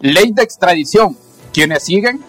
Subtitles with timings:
[0.00, 1.16] Ley de extradición.
[1.52, 2.20] ¿Quiénes siguen?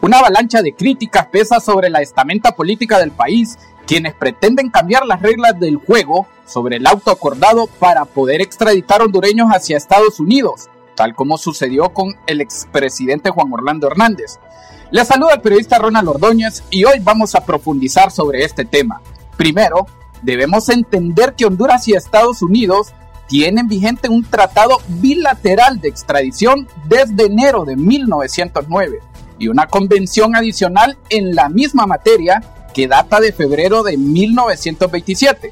[0.00, 5.20] Una avalancha de críticas pesa sobre la estamenta política del país, quienes pretenden cambiar las
[5.20, 11.16] reglas del juego sobre el auto acordado para poder extraditar hondureños hacia Estados Unidos, tal
[11.16, 14.38] como sucedió con el expresidente Juan Orlando Hernández.
[14.92, 19.00] Les saluda el periodista Ronald Ordóñez y hoy vamos a profundizar sobre este tema.
[19.36, 19.86] Primero,
[20.22, 22.92] debemos entender que Honduras y Estados Unidos
[23.32, 28.98] tienen vigente un tratado bilateral de extradición desde enero de 1909
[29.38, 32.42] y una convención adicional en la misma materia
[32.74, 35.50] que data de febrero de 1927.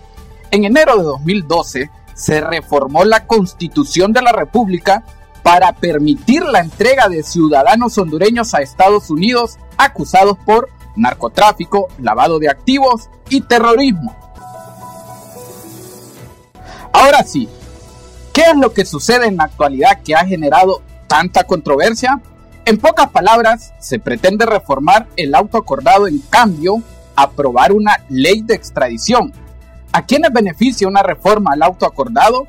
[0.50, 5.02] En enero de 2012 se reformó la Constitución de la República
[5.42, 12.50] para permitir la entrega de ciudadanos hondureños a Estados Unidos acusados por narcotráfico, lavado de
[12.50, 14.14] activos y terrorismo.
[16.92, 17.48] Ahora sí,
[18.32, 22.20] ¿Qué es lo que sucede en la actualidad que ha generado tanta controversia?
[22.64, 26.82] En pocas palabras, se pretende reformar el auto acordado en cambio,
[27.16, 29.32] aprobar una ley de extradición.
[29.92, 32.46] ¿A quiénes beneficia una reforma al auto acordado?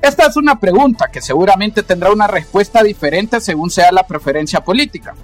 [0.00, 5.14] Esta es una pregunta que seguramente tendrá una respuesta diferente según sea la preferencia política.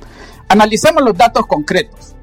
[0.48, 2.16] Analicemos los datos concretos.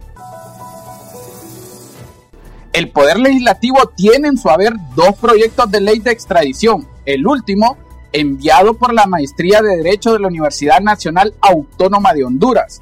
[2.73, 7.77] El Poder Legislativo tiene en su haber dos proyectos de ley de extradición, el último
[8.11, 12.81] enviado por la Maestría de Derecho de la Universidad Nacional Autónoma de Honduras.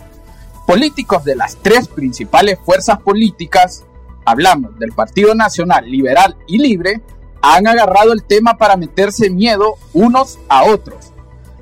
[0.66, 3.86] Políticos de las tres principales fuerzas políticas,
[4.26, 7.02] hablamos del Partido Nacional Liberal y Libre,
[7.42, 11.14] han agarrado el tema para meterse miedo unos a otros.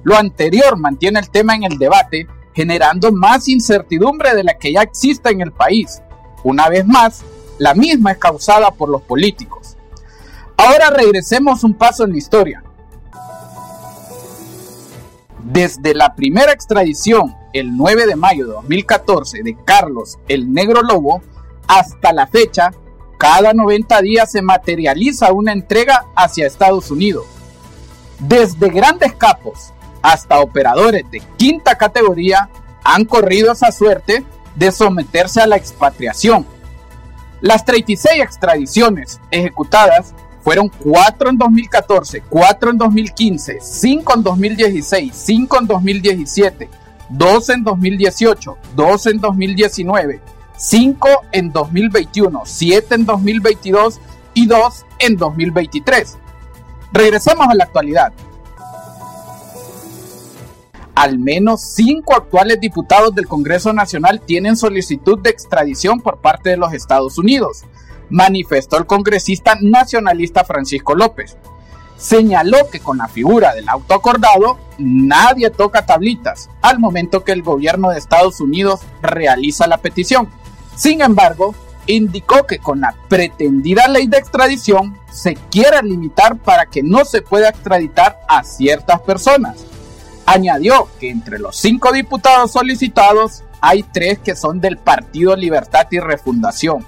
[0.03, 4.81] Lo anterior mantiene el tema en el debate, generando más incertidumbre de la que ya
[4.81, 6.01] existe en el país.
[6.43, 7.23] Una vez más,
[7.59, 9.74] la misma es causada por los políticos.
[10.57, 12.63] Ahora regresemos un paso en la historia.
[15.43, 21.21] Desde la primera extradición, el 9 de mayo de 2014, de Carlos el Negro Lobo,
[21.67, 22.71] hasta la fecha,
[23.17, 27.25] cada 90 días se materializa una entrega hacia Estados Unidos.
[28.19, 32.49] Desde grandes capos hasta operadores de quinta categoría
[32.83, 34.23] han corrido esa suerte
[34.55, 36.45] de someterse a la expatriación.
[37.41, 40.13] Las 36 extradiciones ejecutadas
[40.45, 46.69] fueron 4 en 2014, 4 en 2015, 5 en 2016, 5 en 2017,
[47.09, 50.21] 2 en 2018, 2 en 2019,
[50.55, 53.99] 5 en 2021, 7 en 2022
[54.35, 56.17] y 2 en 2023.
[56.93, 58.13] Regresemos a la actualidad.
[60.93, 66.57] Al menos 5 actuales diputados del Congreso Nacional tienen solicitud de extradición por parte de
[66.57, 67.63] los Estados Unidos
[68.09, 71.37] manifestó el congresista nacionalista Francisco López.
[71.97, 77.41] Señaló que con la figura del auto acordado nadie toca tablitas al momento que el
[77.41, 80.29] gobierno de Estados Unidos realiza la petición.
[80.75, 81.55] Sin embargo,
[81.87, 87.21] indicó que con la pretendida ley de extradición se quiere limitar para que no se
[87.21, 89.65] pueda extraditar a ciertas personas.
[90.25, 95.99] Añadió que entre los cinco diputados solicitados hay tres que son del Partido Libertad y
[95.99, 96.85] Refundación,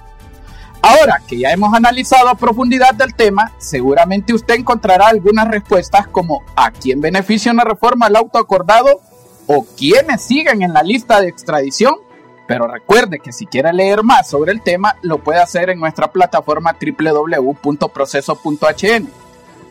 [0.81, 6.43] Ahora que ya hemos analizado a profundidad del tema, seguramente usted encontrará algunas respuestas como
[6.55, 9.01] ¿a quién beneficia una reforma al auto acordado?
[9.47, 11.95] ¿O quiénes siguen en la lista de extradición?
[12.47, 16.11] Pero recuerde que si quiere leer más sobre el tema, lo puede hacer en nuestra
[16.11, 19.09] plataforma www.proceso.hn.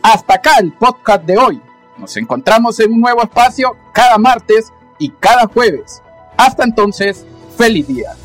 [0.03, 1.61] Hasta acá el podcast de hoy.
[1.97, 6.03] Nos encontramos en un nuevo espacio cada martes y cada jueves.
[6.37, 7.25] Hasta entonces,
[7.57, 8.15] feliz día.